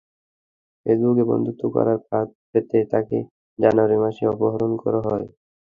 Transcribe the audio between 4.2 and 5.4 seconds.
অপহরণ করা হয়।